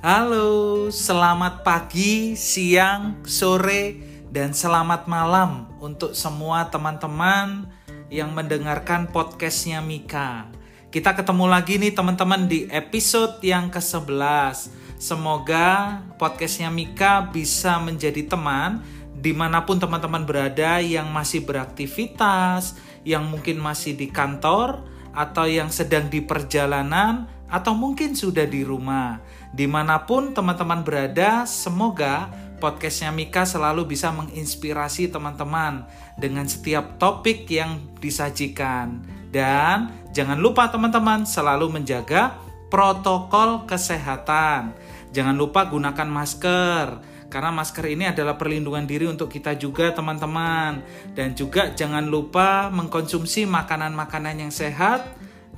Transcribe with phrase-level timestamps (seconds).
[0.00, 4.00] Halo, selamat pagi, siang, sore,
[4.32, 7.68] dan selamat malam untuk semua teman-teman
[8.08, 10.48] yang mendengarkan podcastnya Mika.
[10.88, 14.72] Kita ketemu lagi nih teman-teman di episode yang ke-11.
[14.96, 18.80] Semoga podcastnya Mika bisa menjadi teman
[19.12, 22.72] di mana pun teman-teman berada yang masih beraktivitas,
[23.04, 24.80] yang mungkin masih di kantor,
[25.12, 29.18] atau yang sedang di perjalanan, atau mungkin sudah di rumah.
[29.50, 32.30] Di mana pun teman-teman berada, semoga
[32.62, 39.02] podcastnya Mika selalu bisa menginspirasi teman-teman dengan setiap topik yang disajikan.
[39.34, 42.38] Dan jangan lupa teman-teman selalu menjaga
[42.70, 44.76] protokol kesehatan.
[45.10, 50.82] Jangan lupa gunakan masker karena masker ini adalah perlindungan diri untuk kita juga teman-teman
[51.14, 55.06] dan juga jangan lupa mengkonsumsi makanan-makanan yang sehat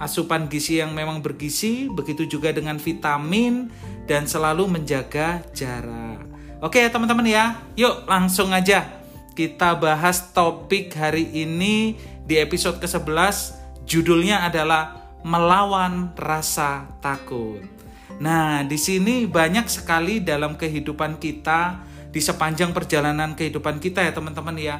[0.03, 3.71] asupan gizi yang memang bergizi begitu juga dengan vitamin
[4.11, 6.27] dan selalu menjaga jarak.
[6.59, 9.03] Oke teman-teman ya yuk langsung aja
[9.39, 13.55] kita bahas topik hari ini di episode ke-11
[13.87, 17.63] judulnya adalah melawan rasa takut.
[18.23, 24.55] Nah, di sini banyak sekali dalam kehidupan kita, di sepanjang perjalanan kehidupan kita ya teman-teman
[24.61, 24.77] ya,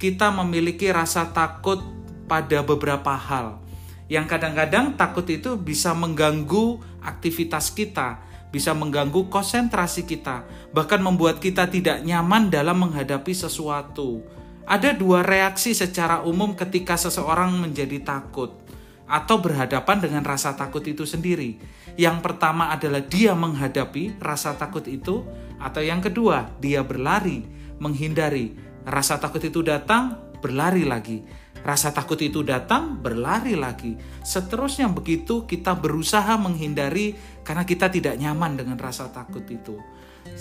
[0.00, 1.82] kita memiliki rasa takut
[2.30, 3.65] pada beberapa hal.
[4.06, 8.22] Yang kadang-kadang takut itu bisa mengganggu aktivitas kita,
[8.54, 14.22] bisa mengganggu konsentrasi kita, bahkan membuat kita tidak nyaman dalam menghadapi sesuatu.
[14.66, 18.66] Ada dua reaksi secara umum ketika seseorang menjadi takut
[19.06, 21.58] atau berhadapan dengan rasa takut itu sendiri.
[21.94, 25.22] Yang pertama adalah dia menghadapi rasa takut itu,
[25.62, 27.46] atau yang kedua, dia berlari,
[27.78, 28.52] menghindari.
[28.82, 31.22] Rasa takut itu datang, berlari lagi.
[31.62, 33.96] Rasa takut itu datang, berlari lagi.
[34.20, 39.78] Seterusnya begitu kita berusaha menghindari karena kita tidak nyaman dengan rasa takut itu.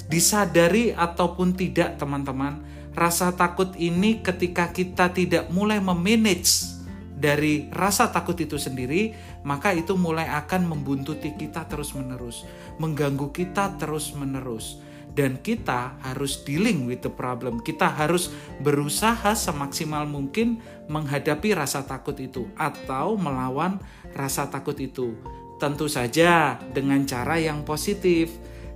[0.09, 2.62] Disadari ataupun tidak teman-teman,
[2.97, 6.75] rasa takut ini ketika kita tidak mulai memanage
[7.16, 9.16] dari rasa takut itu sendiri,
[9.47, 12.44] maka itu mulai akan membuntuti kita terus-menerus,
[12.78, 14.84] mengganggu kita terus-menerus.
[15.16, 17.64] Dan kita harus dealing with the problem.
[17.64, 20.59] Kita harus berusaha semaksimal mungkin
[20.92, 23.80] menghadapi rasa takut itu atau melawan
[24.12, 25.16] rasa takut itu.
[25.56, 28.28] Tentu saja dengan cara yang positif.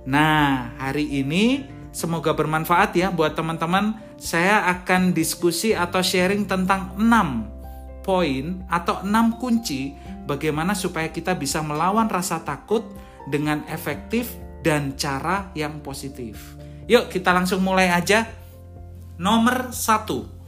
[0.08, 4.00] Nah, hari ini semoga bermanfaat ya buat teman-teman.
[4.16, 7.60] Saya akan diskusi atau sharing tentang 6
[8.00, 12.82] poin atau enam kunci bagaimana supaya kita bisa melawan rasa takut
[13.28, 16.56] dengan efektif dan cara yang positif.
[16.90, 18.26] Yuk kita langsung mulai aja.
[19.20, 20.40] Nomor satu,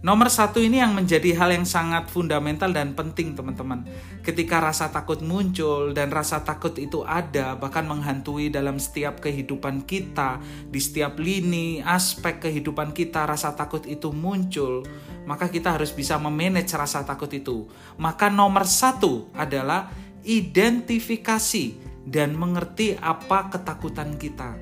[0.00, 3.84] Nomor satu ini yang menjadi hal yang sangat fundamental dan penting teman-teman.
[4.24, 10.40] Ketika rasa takut muncul dan rasa takut itu ada bahkan menghantui dalam setiap kehidupan kita,
[10.72, 14.88] di setiap lini, aspek kehidupan kita rasa takut itu muncul,
[15.28, 17.68] maka kita harus bisa memanage rasa takut itu.
[18.00, 19.92] Maka nomor satu adalah
[20.24, 24.58] identifikasi dan mengerti apa ketakutan kita.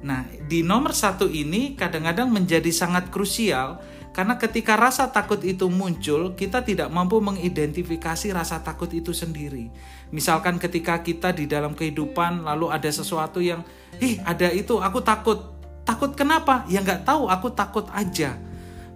[0.00, 3.80] Nah, di nomor satu ini kadang-kadang menjadi sangat krusial
[4.10, 9.72] karena ketika rasa takut itu muncul, kita tidak mampu mengidentifikasi rasa takut itu sendiri.
[10.12, 13.62] Misalkan ketika kita di dalam kehidupan lalu ada sesuatu yang,
[14.02, 15.56] ih ada itu, aku takut.
[15.86, 16.68] Takut kenapa?
[16.68, 18.36] Ya nggak tahu, aku takut aja.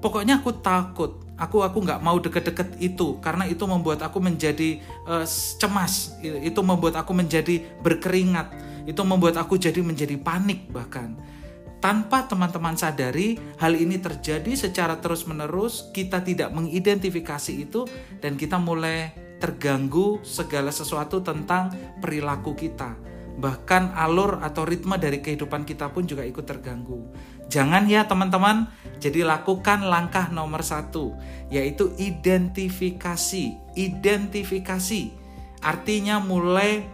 [0.04, 1.23] Pokoknya aku takut.
[1.34, 5.26] Aku aku nggak mau deket-deket itu karena itu membuat aku menjadi uh,
[5.58, 6.14] cemas.
[6.22, 8.54] Itu membuat aku menjadi berkeringat.
[8.86, 11.18] Itu membuat aku jadi menjadi panik bahkan
[11.84, 17.84] tanpa teman-teman sadari, hal ini terjadi secara terus-menerus, kita tidak mengidentifikasi itu
[18.24, 21.68] dan kita mulai terganggu segala sesuatu tentang
[22.00, 22.96] perilaku kita.
[23.36, 27.04] Bahkan alur atau ritme dari kehidupan kita pun juga ikut terganggu.
[27.52, 31.14] Jangan ya teman-teman, jadi lakukan langkah nomor satu,
[31.52, 33.52] yaitu identifikasi.
[33.76, 35.02] Identifikasi
[35.64, 36.84] artinya mulai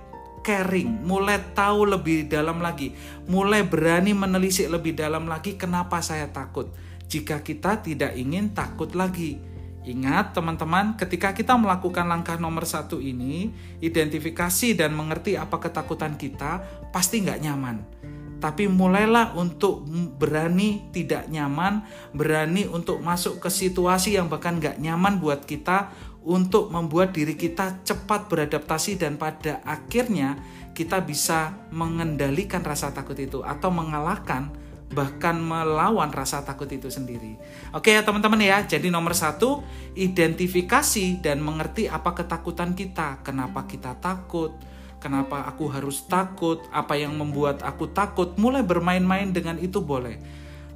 [0.41, 2.97] caring, mulai tahu lebih dalam lagi,
[3.29, 6.73] mulai berani menelisik lebih dalam lagi kenapa saya takut.
[7.11, 9.43] Jika kita tidak ingin takut lagi,
[9.83, 13.51] ingat teman-teman, ketika kita melakukan langkah nomor satu ini,
[13.83, 16.63] identifikasi dan mengerti apa ketakutan kita,
[16.95, 17.77] pasti nggak nyaman.
[18.41, 19.85] Tapi mulailah untuk
[20.17, 21.85] berani tidak nyaman,
[22.17, 25.93] berani untuk masuk ke situasi yang bahkan nggak nyaman buat kita
[26.25, 30.41] untuk membuat diri kita cepat beradaptasi dan pada akhirnya
[30.73, 34.53] kita bisa mengendalikan rasa takut itu atau mengalahkan
[34.91, 37.39] bahkan melawan rasa takut itu sendiri.
[37.71, 39.63] Oke ya teman-teman ya, jadi nomor satu
[39.95, 44.51] identifikasi dan mengerti apa ketakutan kita, kenapa kita takut,
[45.01, 50.21] kenapa aku harus takut, apa yang membuat aku takut, mulai bermain-main dengan itu boleh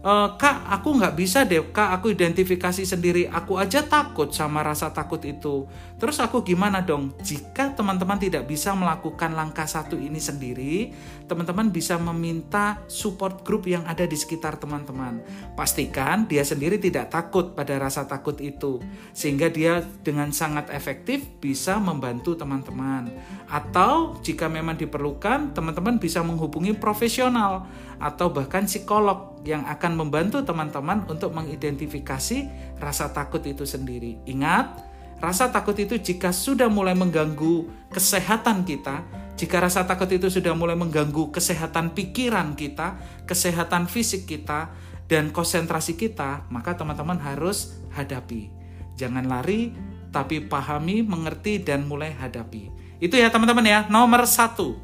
[0.05, 1.65] e, kak aku nggak bisa deh.
[1.73, 3.25] Kak aku identifikasi sendiri.
[3.33, 5.65] Aku aja takut sama rasa takut itu.
[5.97, 7.17] Terus aku gimana dong?
[7.25, 10.93] Jika teman-teman tidak bisa melakukan langkah satu ini sendiri
[11.25, 15.25] teman-teman bisa meminta support group yang ada di sekitar teman-teman.
[15.56, 18.85] Pastikan dia sendiri tidak takut pada rasa takut itu
[19.17, 23.09] sehingga dia dengan sangat efektif bisa membantu teman-teman.
[23.49, 27.65] Atau jika memang diperlukan teman-teman bisa menghubungi profesional
[27.97, 32.49] atau bahkan psikolog yang akan membantu teman-teman untuk mengidentifikasi
[32.81, 34.17] rasa takut itu sendiri.
[34.25, 34.81] Ingat,
[35.20, 39.05] rasa takut itu jika sudah mulai mengganggu kesehatan kita,
[39.37, 42.96] jika rasa takut itu sudah mulai mengganggu kesehatan pikiran kita,
[43.29, 44.73] kesehatan fisik kita,
[45.05, 48.49] dan konsentrasi kita, maka teman-teman harus hadapi.
[48.97, 49.76] Jangan lari,
[50.08, 52.73] tapi pahami, mengerti, dan mulai hadapi.
[53.02, 54.81] Itu ya teman-teman ya, nomor satu.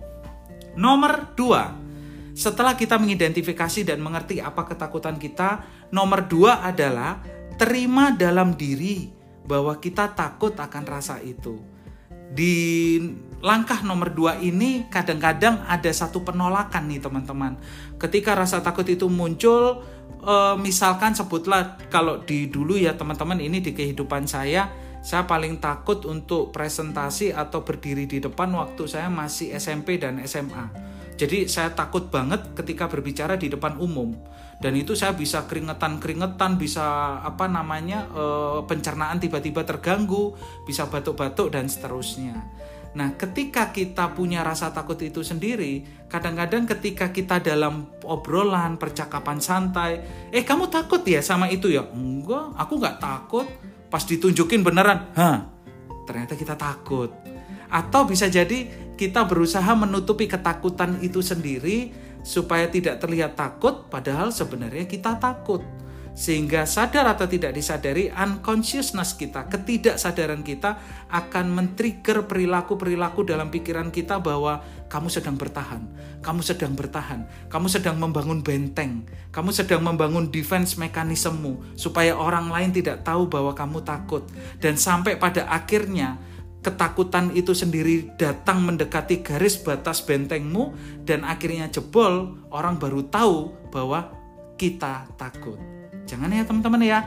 [0.77, 1.80] Nomor dua,
[2.41, 5.61] setelah kita mengidentifikasi dan mengerti apa ketakutan kita,
[5.93, 7.21] nomor dua adalah
[7.61, 9.13] terima dalam diri
[9.45, 11.61] bahwa kita takut akan rasa itu.
[12.33, 12.97] Di
[13.45, 17.61] langkah nomor dua ini kadang-kadang ada satu penolakan nih teman-teman.
[18.01, 19.85] Ketika rasa takut itu muncul,
[20.25, 20.35] e,
[20.65, 24.73] misalkan sebutlah kalau di dulu ya teman-teman ini di kehidupan saya,
[25.05, 30.89] saya paling takut untuk presentasi atau berdiri di depan waktu saya masih SMP dan SMA
[31.21, 34.17] jadi saya takut banget ketika berbicara di depan umum
[34.61, 38.25] dan itu saya bisa keringetan-keringetan, bisa apa namanya e,
[38.69, 40.37] pencernaan tiba-tiba terganggu,
[40.69, 42.37] bisa batuk-batuk dan seterusnya.
[42.93, 50.05] Nah, ketika kita punya rasa takut itu sendiri, kadang-kadang ketika kita dalam obrolan, percakapan santai,
[50.29, 51.89] eh kamu takut ya sama itu ya?
[51.97, 53.49] Enggak, aku nggak takut.
[53.89, 55.49] Pas ditunjukin beneran, hah?
[56.05, 57.09] Ternyata kita takut.
[57.71, 61.89] Atau bisa jadi kita berusaha menutupi ketakutan itu sendiri
[62.21, 65.65] supaya tidak terlihat takut padahal sebenarnya kita takut.
[66.13, 70.77] Sehingga sadar atau tidak disadari unconsciousness kita, ketidaksadaran kita
[71.09, 74.61] akan men-trigger perilaku-perilaku dalam pikiran kita bahwa
[74.93, 75.81] kamu sedang bertahan,
[76.21, 82.75] kamu sedang bertahan, kamu sedang membangun benteng, kamu sedang membangun defense mekanismemu supaya orang lain
[82.75, 84.27] tidak tahu bahwa kamu takut.
[84.61, 86.21] Dan sampai pada akhirnya
[86.61, 90.77] ketakutan itu sendiri datang mendekati garis batas bentengmu
[91.09, 94.13] dan akhirnya jebol, orang baru tahu bahwa
[94.61, 95.57] kita takut.
[96.05, 97.01] Jangan ya teman-teman ya.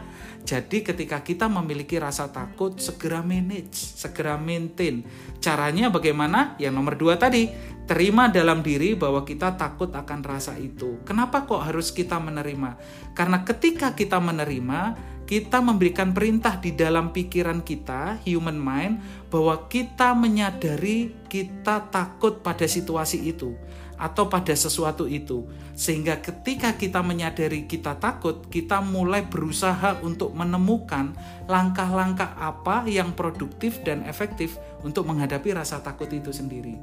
[0.44, 5.04] Jadi ketika kita memiliki rasa takut, segera manage, segera maintain.
[5.44, 6.56] Caranya bagaimana?
[6.56, 7.52] Yang nomor dua tadi,
[7.84, 11.04] terima dalam diri bahwa kita takut akan rasa itu.
[11.04, 12.80] Kenapa kok harus kita menerima?
[13.12, 19.00] Karena ketika kita menerima, kita memberikan perintah di dalam pikiran kita, human mind,
[19.32, 23.56] bahwa kita menyadari kita takut pada situasi itu
[23.96, 25.48] atau pada sesuatu itu.
[25.74, 31.16] Sehingga ketika kita menyadari kita takut, kita mulai berusaha untuk menemukan
[31.48, 36.76] langkah-langkah apa yang produktif dan efektif untuk menghadapi rasa takut itu sendiri.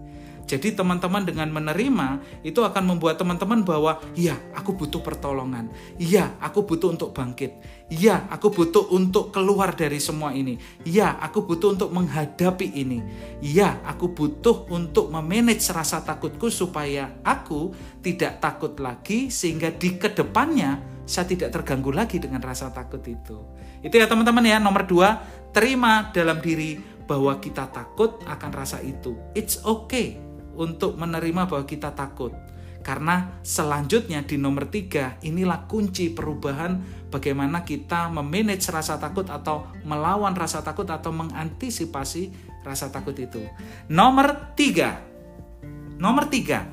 [0.51, 5.71] Jadi teman-teman dengan menerima itu akan membuat teman-teman bahwa iya aku butuh pertolongan.
[5.95, 7.55] Iya aku butuh untuk bangkit.
[7.87, 10.59] Iya aku butuh untuk keluar dari semua ini.
[10.83, 12.99] Iya aku butuh untuk menghadapi ini.
[13.39, 17.71] Iya aku butuh untuk memanage rasa takutku supaya aku
[18.03, 23.39] tidak takut lagi sehingga di ke depannya saya tidak terganggu lagi dengan rasa takut itu.
[23.87, 25.23] Itu ya teman-teman ya nomor dua
[25.55, 26.75] terima dalam diri
[27.07, 29.15] bahwa kita takut akan rasa itu.
[29.39, 32.33] It's okay untuk menerima bahwa kita takut.
[32.81, 36.81] Karena selanjutnya di nomor tiga, inilah kunci perubahan
[37.13, 42.33] bagaimana kita memanage rasa takut atau melawan rasa takut atau mengantisipasi
[42.65, 43.45] rasa takut itu.
[43.93, 44.97] Nomor tiga,
[46.01, 46.65] nomor tiga,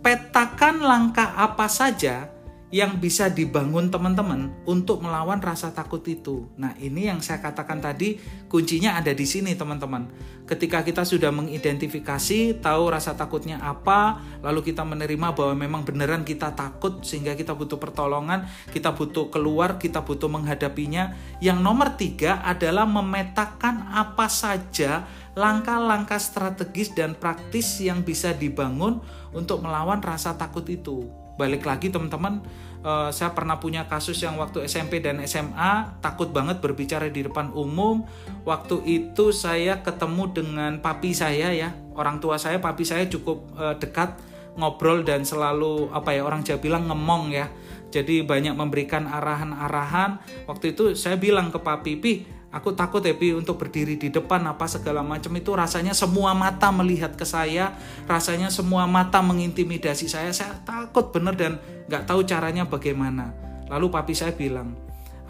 [0.00, 2.31] petakan langkah apa saja
[2.72, 6.48] yang bisa dibangun teman-teman untuk melawan rasa takut itu.
[6.56, 8.16] Nah, ini yang saya katakan tadi
[8.48, 10.08] kuncinya ada di sini, teman-teman.
[10.48, 16.56] Ketika kita sudah mengidentifikasi, tahu rasa takutnya apa, lalu kita menerima bahwa memang beneran kita
[16.56, 21.12] takut sehingga kita butuh pertolongan, kita butuh keluar, kita butuh menghadapinya.
[21.44, 25.04] Yang nomor tiga adalah memetakan apa saja
[25.36, 29.04] langkah-langkah strategis dan praktis yang bisa dibangun
[29.36, 32.44] untuk melawan rasa takut itu balik lagi teman-teman
[32.82, 37.54] uh, saya pernah punya kasus yang waktu SMP dan SMA takut banget berbicara di depan
[37.54, 38.04] umum.
[38.44, 41.72] Waktu itu saya ketemu dengan papi saya ya.
[41.94, 44.18] Orang tua saya papi saya cukup uh, dekat
[44.52, 47.46] ngobrol dan selalu apa ya orang Jawa bilang ngemong ya.
[47.92, 50.20] Jadi banyak memberikan arahan-arahan.
[50.48, 52.12] Waktu itu saya bilang ke papi pi
[52.52, 57.16] Aku takut Epi untuk berdiri di depan apa segala macam itu rasanya semua mata melihat
[57.16, 57.72] ke saya,
[58.04, 60.28] rasanya semua mata mengintimidasi saya.
[60.36, 61.56] Saya takut bener dan
[61.88, 63.32] nggak tahu caranya bagaimana.
[63.72, 64.76] Lalu papi saya bilang,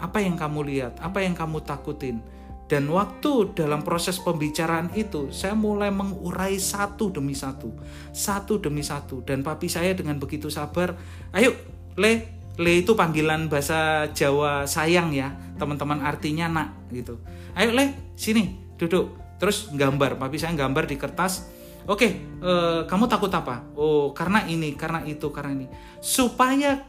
[0.03, 2.19] apa yang kamu lihat, apa yang kamu takutin.
[2.67, 7.71] Dan waktu dalam proses pembicaraan itu, saya mulai mengurai satu demi satu,
[8.11, 9.23] satu demi satu.
[9.23, 10.95] Dan papi saya dengan begitu sabar,
[11.31, 11.55] ayo,
[11.95, 17.17] le, Le itu panggilan bahasa Jawa sayang ya, teman-teman artinya nak gitu.
[17.57, 19.17] Ayo Le, sini duduk.
[19.41, 21.49] Terus gambar, papi saya gambar di kertas.
[21.83, 23.65] Oke, eh, kamu takut apa?
[23.75, 25.67] Oh, karena ini, karena itu, karena ini.
[25.99, 26.87] Supaya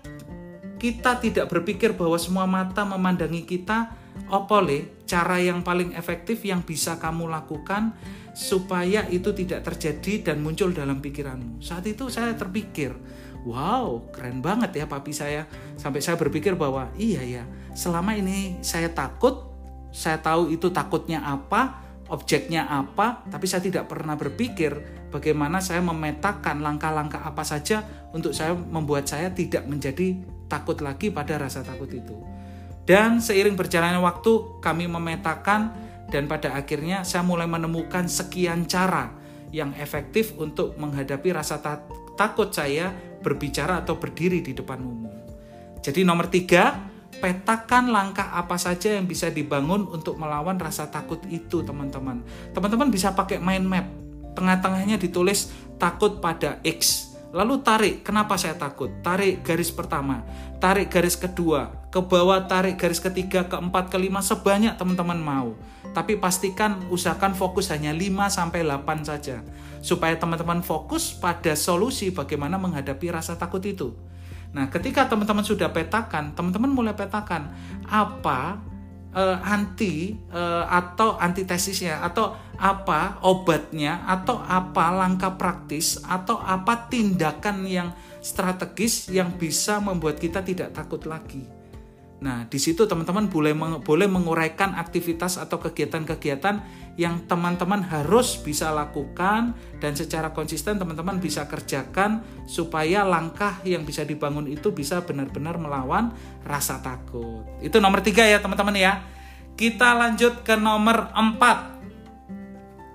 [0.79, 3.91] kita tidak berpikir bahwa semua mata memandangi kita,
[4.31, 7.97] opole, cara yang paling efektif yang bisa kamu lakukan
[8.35, 11.63] supaya itu tidak terjadi dan muncul dalam pikiranmu.
[11.63, 12.93] Saat itu saya terpikir,
[13.45, 15.45] wow keren banget ya papi saya
[15.77, 17.45] sampai saya berpikir bahwa iya ya
[17.77, 19.53] selama ini saya takut
[19.93, 24.73] saya tahu itu takutnya apa objeknya apa tapi saya tidak pernah berpikir
[25.13, 31.37] bagaimana saya memetakan langkah-langkah apa saja untuk saya membuat saya tidak menjadi takut lagi pada
[31.37, 32.17] rasa takut itu
[32.85, 39.15] dan seiring berjalannya waktu kami memetakan dan pada akhirnya saya mulai menemukan sekian cara
[39.55, 41.63] yang efektif untuk menghadapi rasa
[42.19, 42.91] takut saya
[43.23, 45.15] berbicara atau berdiri di depan umum.
[45.79, 46.91] Jadi nomor tiga,
[47.23, 52.21] petakan langkah apa saja yang bisa dibangun untuk melawan rasa takut itu teman-teman.
[52.51, 53.87] Teman-teman bisa pakai mind map.
[54.35, 57.14] Tengah-tengahnya ditulis takut pada X.
[57.35, 58.87] Lalu tarik, kenapa saya takut?
[59.03, 60.23] Tarik garis pertama,
[60.63, 65.59] tarik garis kedua, ke bawah tarik garis ketiga, keempat, kelima, sebanyak teman-teman mau.
[65.91, 69.43] Tapi pastikan usahakan fokus hanya 5 sampai 8 saja
[69.83, 73.99] supaya teman-teman fokus pada solusi bagaimana menghadapi rasa takut itu.
[74.55, 77.51] Nah, ketika teman-teman sudah petakan, teman-teman mulai petakan
[77.91, 78.63] apa
[79.15, 87.67] uh, anti uh, atau antitesisnya atau apa obatnya atau apa langkah praktis atau apa tindakan
[87.67, 87.89] yang
[88.21, 91.64] strategis yang bisa membuat kita tidak takut lagi.
[92.25, 93.53] Nah, di situ teman-teman boleh
[93.85, 96.57] boleh menguraikan aktivitas atau kegiatan-kegiatan
[96.97, 104.09] yang teman-teman harus bisa lakukan dan secara konsisten teman-teman bisa kerjakan supaya langkah yang bisa
[104.09, 106.17] dibangun itu bisa benar-benar melawan
[106.49, 107.45] rasa takut.
[107.61, 109.05] Itu nomor tiga ya teman-teman ya.
[109.53, 111.77] Kita lanjut ke nomor empat.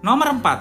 [0.01, 0.59] Nomor empat.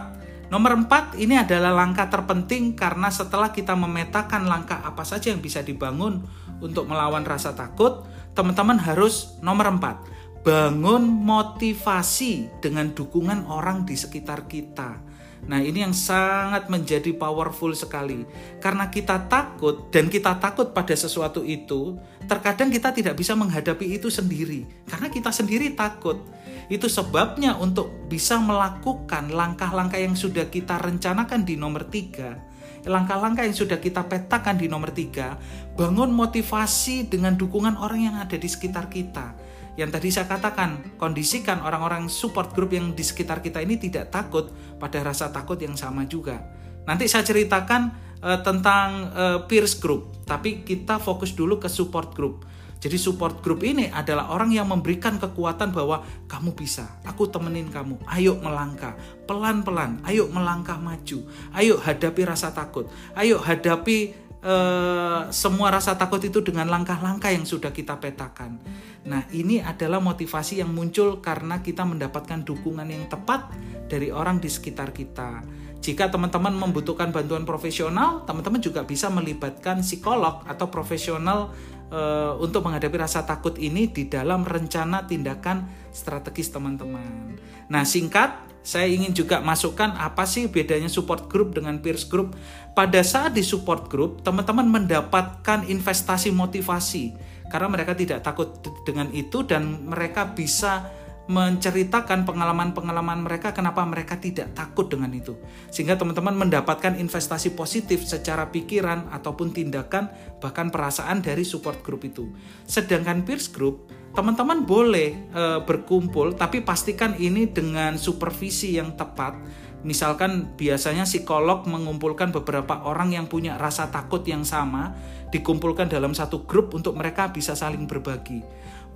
[0.49, 5.61] Nomor empat ini adalah langkah terpenting karena setelah kita memetakan langkah apa saja yang bisa
[5.61, 6.25] dibangun
[6.64, 10.09] untuk melawan rasa takut, teman-teman harus nomor empat,
[10.40, 15.05] bangun motivasi dengan dukungan orang di sekitar kita.
[15.47, 18.26] Nah, ini yang sangat menjadi powerful sekali.
[18.59, 21.95] Karena kita takut dan kita takut pada sesuatu itu,
[22.26, 24.67] terkadang kita tidak bisa menghadapi itu sendiri.
[24.88, 26.25] Karena kita sendiri takut.
[26.69, 32.37] Itu sebabnya untuk bisa melakukan langkah-langkah yang sudah kita rencanakan di nomor tiga,
[32.85, 35.41] langkah-langkah yang sudah kita petakan di nomor tiga,
[35.75, 39.33] bangun motivasi dengan dukungan orang yang ada di sekitar kita.
[39.79, 44.51] Yang tadi saya katakan, kondisikan orang-orang support group yang di sekitar kita ini tidak takut
[44.77, 46.43] pada rasa takut yang sama juga.
[46.83, 47.83] Nanti saya ceritakan
[48.19, 52.43] uh, tentang uh, peers group, tapi kita fokus dulu ke support group.
[52.78, 57.99] Jadi support group ini adalah orang yang memberikan kekuatan bahwa kamu bisa, aku temenin kamu,
[58.06, 58.94] ayo melangkah,
[59.26, 61.26] pelan-pelan, ayo melangkah maju,
[61.58, 62.87] ayo hadapi rasa takut,
[63.18, 68.62] ayo hadapi uh, semua rasa takut itu dengan langkah-langkah yang sudah kita petakan.
[69.08, 73.50] Nah ini adalah motivasi yang muncul karena kita mendapatkan dukungan yang tepat
[73.90, 75.42] dari orang di sekitar kita.
[75.78, 81.54] Jika teman-teman membutuhkan bantuan profesional, teman-teman juga bisa melibatkan psikolog atau profesional
[81.92, 87.37] uh, untuk menghadapi rasa takut ini di dalam rencana tindakan strategis teman-teman.
[87.68, 92.37] Nah, singkat, saya ingin juga masukkan apa sih bedanya support group dengan peers group.
[92.76, 97.16] Pada saat di support group, teman-teman mendapatkan investasi motivasi
[97.49, 100.85] karena mereka tidak takut dengan itu dan mereka bisa
[101.28, 105.37] menceritakan pengalaman-pengalaman mereka kenapa mereka tidak takut dengan itu.
[105.68, 110.08] Sehingga teman-teman mendapatkan investasi positif secara pikiran ataupun tindakan
[110.40, 112.32] bahkan perasaan dari support group itu.
[112.64, 119.37] Sedangkan peers group teman-teman boleh e, berkumpul tapi pastikan ini dengan supervisi yang tepat.
[119.78, 124.97] Misalkan biasanya psikolog mengumpulkan beberapa orang yang punya rasa takut yang sama
[125.30, 128.42] dikumpulkan dalam satu grup untuk mereka bisa saling berbagi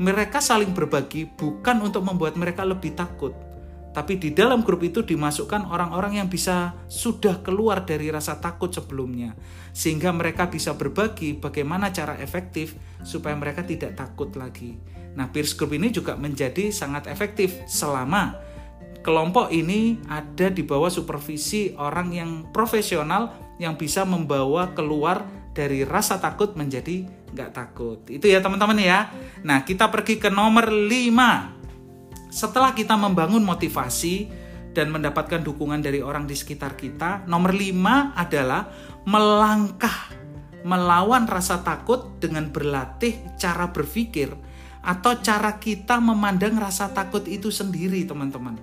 [0.00, 3.36] mereka saling berbagi bukan untuk membuat mereka lebih takut,
[3.92, 9.36] tapi di dalam grup itu dimasukkan orang-orang yang bisa sudah keluar dari rasa takut sebelumnya,
[9.76, 12.72] sehingga mereka bisa berbagi bagaimana cara efektif
[13.04, 14.80] supaya mereka tidak takut lagi.
[15.12, 18.32] Nah, peers group ini juga menjadi sangat efektif selama
[19.04, 26.16] kelompok ini ada di bawah supervisi orang yang profesional yang bisa membawa keluar dari rasa
[26.18, 28.00] takut menjadi nggak takut.
[28.08, 29.08] Itu ya teman-teman ya.
[29.44, 32.32] Nah, kita pergi ke nomor 5.
[32.32, 34.28] Setelah kita membangun motivasi
[34.72, 38.72] dan mendapatkan dukungan dari orang di sekitar kita, nomor 5 adalah
[39.04, 40.22] melangkah
[40.62, 44.30] melawan rasa takut dengan berlatih cara berpikir
[44.82, 48.58] atau cara kita memandang rasa takut itu sendiri, teman-teman.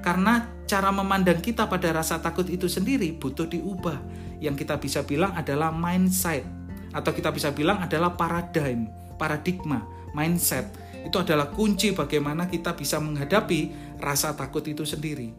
[0.00, 4.27] Karena cara memandang kita pada rasa takut itu sendiri butuh diubah.
[4.38, 6.46] Yang kita bisa bilang adalah mindset.
[6.94, 8.88] Atau kita bisa bilang adalah paradigm,
[9.20, 9.84] paradigma,
[10.16, 10.66] mindset.
[11.04, 15.34] Itu adalah kunci bagaimana kita bisa menghadapi rasa takut itu sendiri.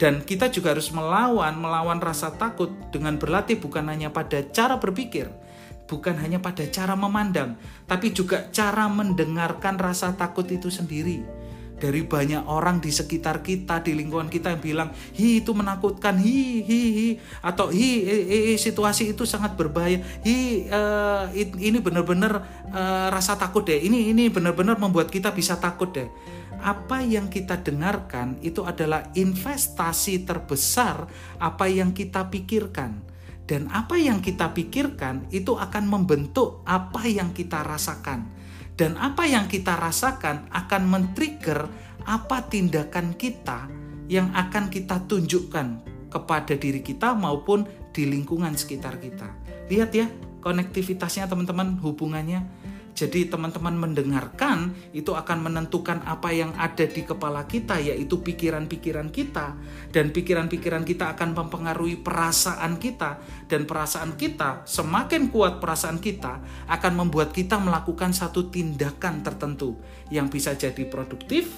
[0.00, 5.28] Dan kita juga harus melawan melawan rasa takut dengan berlatih bukan hanya pada cara berpikir,
[5.84, 11.39] bukan hanya pada cara memandang, tapi juga cara mendengarkan rasa takut itu sendiri
[11.80, 16.20] dari banyak orang di sekitar kita di lingkungan kita yang bilang hi itu menakutkan.
[16.20, 17.08] Hi hi hi.
[17.40, 20.04] Atau hi eh, eh, situasi itu sangat berbahaya.
[20.20, 23.80] Hi uh, ini benar-benar uh, rasa takut deh.
[23.80, 26.06] Ini ini benar-benar membuat kita bisa takut deh.
[26.60, 31.08] Apa yang kita dengarkan itu adalah investasi terbesar
[31.40, 33.08] apa yang kita pikirkan.
[33.48, 38.39] Dan apa yang kita pikirkan itu akan membentuk apa yang kita rasakan
[38.80, 41.68] dan apa yang kita rasakan akan men-trigger
[42.08, 43.68] apa tindakan kita
[44.08, 49.28] yang akan kita tunjukkan kepada diri kita maupun di lingkungan sekitar kita.
[49.68, 50.08] Lihat ya,
[50.40, 52.40] konektivitasnya teman-teman, hubungannya
[52.92, 59.56] jadi teman-teman mendengarkan itu akan menentukan apa yang ada di kepala kita yaitu pikiran-pikiran kita
[59.94, 66.92] dan pikiran-pikiran kita akan mempengaruhi perasaan kita dan perasaan kita semakin kuat perasaan kita akan
[67.06, 69.78] membuat kita melakukan satu tindakan tertentu
[70.10, 71.50] yang bisa jadi produktif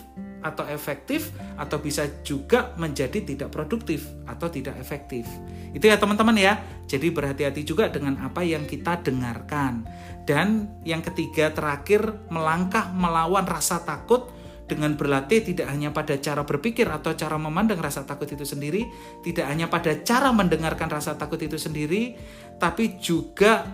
[0.42, 5.24] atau efektif atau bisa juga menjadi tidak produktif atau tidak efektif.
[5.72, 6.58] Itu ya teman-teman ya.
[6.90, 9.86] Jadi berhati-hati juga dengan apa yang kita dengarkan.
[10.22, 14.30] Dan yang ketiga terakhir melangkah melawan rasa takut
[14.70, 18.86] dengan berlatih tidak hanya pada cara berpikir atau cara memandang rasa takut itu sendiri,
[19.26, 22.14] tidak hanya pada cara mendengarkan rasa takut itu sendiri,
[22.56, 23.66] tapi juga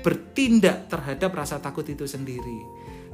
[0.00, 2.62] bertindak terhadap rasa takut itu sendiri.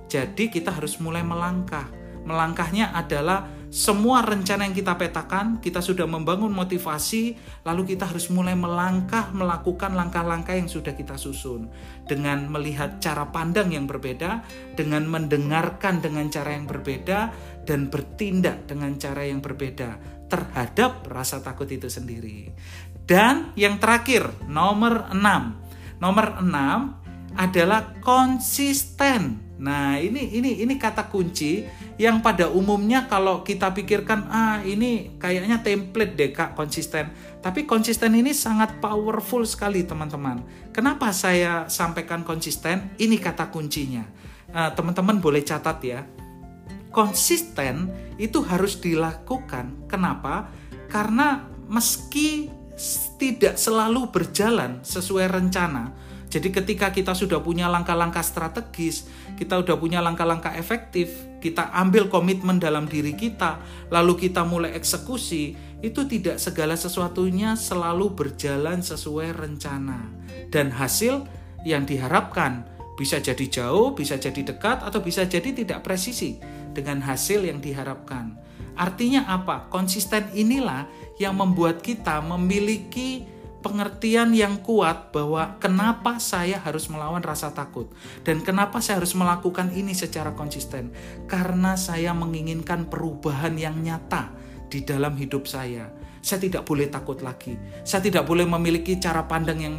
[0.07, 6.53] Jadi kita harus mulai melangkah Melangkahnya adalah semua rencana yang kita petakan, kita sudah membangun
[6.53, 11.73] motivasi, lalu kita harus mulai melangkah melakukan langkah-langkah yang sudah kita susun
[12.05, 14.45] dengan melihat cara pandang yang berbeda,
[14.77, 17.33] dengan mendengarkan dengan cara yang berbeda
[17.65, 19.97] dan bertindak dengan cara yang berbeda
[20.29, 22.53] terhadap rasa takut itu sendiri.
[23.09, 25.97] Dan yang terakhir, nomor 6.
[25.97, 31.63] Nomor 6 adalah konsisten Nah, ini ini ini kata kunci
[31.95, 37.15] yang pada umumnya kalau kita pikirkan ah ini kayaknya template deh Kak konsisten.
[37.39, 40.43] Tapi konsisten ini sangat powerful sekali teman-teman.
[40.75, 42.91] Kenapa saya sampaikan konsisten?
[42.99, 44.03] Ini kata kuncinya.
[44.51, 46.03] Nah, teman-teman boleh catat ya.
[46.91, 47.87] Konsisten
[48.19, 49.87] itu harus dilakukan.
[49.87, 50.51] Kenapa?
[50.91, 52.51] Karena meski
[53.15, 55.95] tidak selalu berjalan sesuai rencana,
[56.33, 59.05] jadi ketika kita sudah punya langkah-langkah strategis,
[59.43, 61.11] kita sudah punya langkah-langkah efektif,
[61.43, 63.59] kita ambil komitmen dalam diri kita,
[63.91, 70.07] lalu kita mulai eksekusi, itu tidak segala sesuatunya selalu berjalan sesuai rencana.
[70.47, 71.27] Dan hasil
[71.67, 72.63] yang diharapkan
[72.95, 76.39] bisa jadi jauh, bisa jadi dekat, atau bisa jadi tidak presisi
[76.71, 78.39] dengan hasil yang diharapkan.
[78.79, 79.67] Artinya apa?
[79.75, 80.87] Konsisten inilah
[81.19, 83.27] yang membuat kita memiliki
[83.63, 87.89] pengertian yang kuat bahwa kenapa saya harus melawan rasa takut
[88.27, 90.91] dan kenapa saya harus melakukan ini secara konsisten
[91.31, 94.35] karena saya menginginkan perubahan yang nyata
[94.67, 95.89] di dalam hidup saya.
[96.23, 97.55] Saya tidak boleh takut lagi.
[97.83, 99.77] Saya tidak boleh memiliki cara pandang yang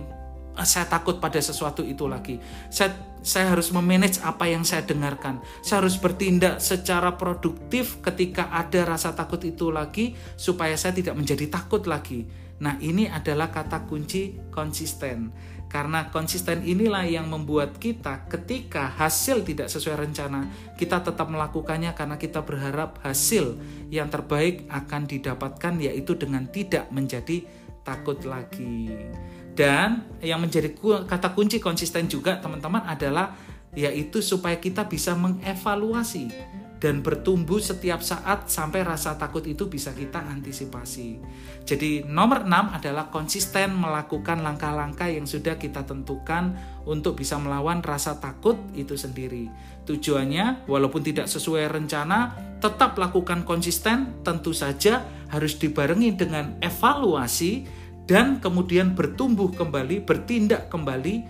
[0.54, 2.38] eh, saya takut pada sesuatu itu lagi.
[2.70, 2.94] Saya
[3.24, 5.40] saya harus memanage apa yang saya dengarkan.
[5.64, 11.48] Saya harus bertindak secara produktif ketika ada rasa takut itu lagi supaya saya tidak menjadi
[11.48, 15.36] takut lagi Nah, ini adalah kata kunci konsisten.
[15.68, 20.48] Karena konsisten inilah yang membuat kita ketika hasil tidak sesuai rencana,
[20.80, 23.58] kita tetap melakukannya karena kita berharap hasil
[23.90, 27.44] yang terbaik akan didapatkan yaitu dengan tidak menjadi
[27.84, 28.96] takut lagi.
[29.58, 30.72] Dan yang menjadi
[31.10, 33.36] kata kunci konsisten juga teman-teman adalah
[33.74, 36.30] yaitu supaya kita bisa mengevaluasi
[36.84, 41.16] dan bertumbuh setiap saat sampai rasa takut itu bisa kita antisipasi.
[41.64, 46.52] Jadi nomor 6 adalah konsisten melakukan langkah-langkah yang sudah kita tentukan
[46.84, 49.48] untuk bisa melawan rasa takut itu sendiri.
[49.88, 57.64] Tujuannya walaupun tidak sesuai rencana, tetap lakukan konsisten, tentu saja harus dibarengi dengan evaluasi
[58.04, 61.24] dan kemudian bertumbuh kembali, bertindak kembali,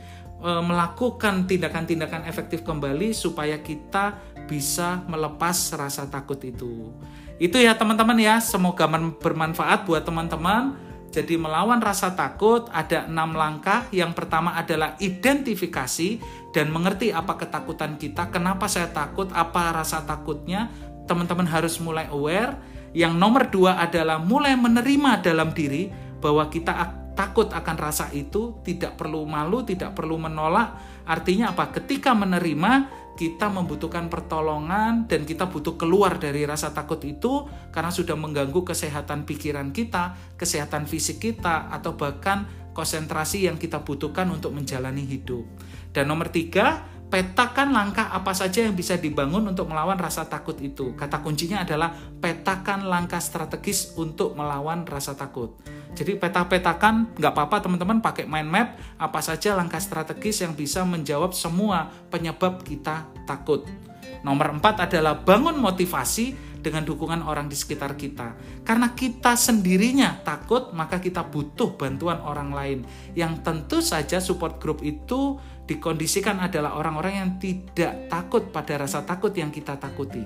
[0.43, 6.91] melakukan tindakan-tindakan efektif kembali supaya kita bisa melepas rasa takut itu.
[7.39, 8.85] Itu ya teman-teman ya, semoga
[9.23, 10.75] bermanfaat buat teman-teman.
[11.13, 13.85] Jadi melawan rasa takut ada enam langkah.
[13.93, 16.19] Yang pertama adalah identifikasi
[16.51, 20.73] dan mengerti apa ketakutan kita, kenapa saya takut, apa rasa takutnya.
[21.07, 22.57] Teman-teman harus mulai aware.
[22.93, 25.89] Yang nomor dua adalah mulai menerima dalam diri
[26.21, 30.77] bahwa kita takut akan rasa itu, tidak perlu malu, tidak perlu menolak.
[31.05, 31.69] Artinya apa?
[31.73, 38.17] Ketika menerima, kita membutuhkan pertolongan dan kita butuh keluar dari rasa takut itu karena sudah
[38.17, 45.05] mengganggu kesehatan pikiran kita, kesehatan fisik kita, atau bahkan konsentrasi yang kita butuhkan untuk menjalani
[45.05, 45.45] hidup.
[45.93, 50.97] Dan nomor tiga, petakan langkah apa saja yang bisa dibangun untuk melawan rasa takut itu.
[50.97, 55.53] Kata kuncinya adalah petakan langkah strategis untuk melawan rasa takut.
[55.93, 61.37] Jadi peta-petakan nggak apa-apa teman-teman pakai mind map apa saja langkah strategis yang bisa menjawab
[61.37, 63.61] semua penyebab kita takut.
[64.25, 68.39] Nomor empat adalah bangun motivasi dengan dukungan orang di sekitar kita.
[68.63, 72.79] Karena kita sendirinya takut, maka kita butuh bantuan orang lain.
[73.13, 79.31] Yang tentu saja support group itu dikondisikan adalah orang-orang yang tidak takut pada rasa takut
[79.35, 80.23] yang kita takuti.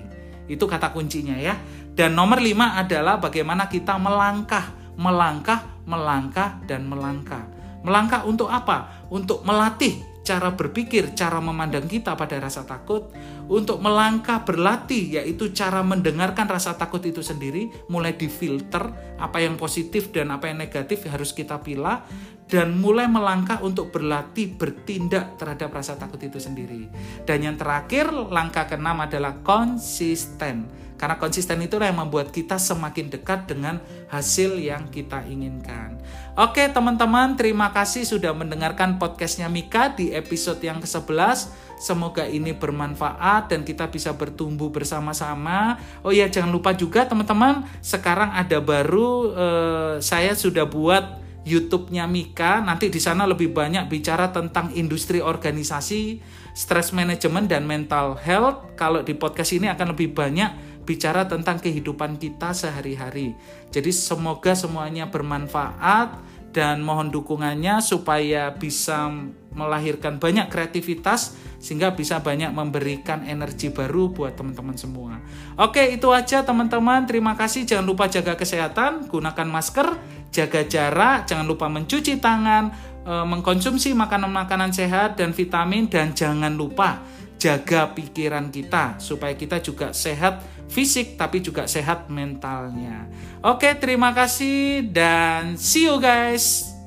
[0.48, 1.58] Itu kata kuncinya ya.
[1.92, 7.46] Dan nomor lima adalah bagaimana kita melangkah melangkah, melangkah, dan melangkah.
[7.86, 9.06] Melangkah untuk apa?
[9.08, 13.08] Untuk melatih cara berpikir, cara memandang kita pada rasa takut,
[13.48, 20.12] untuk melangkah berlatih, yaitu cara mendengarkan rasa takut itu sendiri, mulai difilter apa yang positif
[20.12, 22.04] dan apa yang negatif harus kita pilih,
[22.48, 26.88] dan mulai melangkah untuk berlatih bertindak terhadap rasa takut itu sendiri.
[27.28, 33.46] Dan yang terakhir, langkah keenam adalah konsisten karena konsisten itulah yang membuat kita semakin dekat
[33.46, 33.78] dengan
[34.10, 35.94] hasil yang kita inginkan.
[36.34, 41.54] Oke teman-teman, terima kasih sudah mendengarkan podcastnya Mika di episode yang ke-11.
[41.78, 45.78] Semoga ini bermanfaat dan kita bisa bertumbuh bersama-sama.
[46.02, 52.60] Oh ya, jangan lupa juga teman-teman, sekarang ada baru eh, saya sudah buat YouTube-nya Mika.
[52.60, 56.20] Nanti di sana lebih banyak bicara tentang industri organisasi,
[56.52, 58.76] stress management dan mental health.
[58.76, 63.32] Kalau di podcast ini akan lebih banyak bicara tentang kehidupan kita sehari-hari.
[63.72, 66.20] Jadi semoga semuanya bermanfaat
[66.52, 69.12] dan mohon dukungannya supaya bisa
[69.52, 75.18] melahirkan banyak kreativitas sehingga bisa banyak memberikan energi baru buat teman-teman semua.
[75.58, 77.04] Oke, itu aja teman-teman.
[77.04, 77.66] Terima kasih.
[77.66, 79.98] Jangan lupa jaga kesehatan, gunakan masker,
[80.30, 82.70] jaga jarak, jangan lupa mencuci tangan,
[83.02, 87.02] eh, mengkonsumsi makanan-makanan sehat dan vitamin dan jangan lupa
[87.38, 93.08] jaga pikiran kita supaya kita juga sehat fisik tapi juga sehat mentalnya.
[93.42, 96.77] Oke, terima kasih dan see you guys.